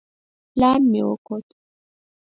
[0.53, 1.47] پلان مې وکوت.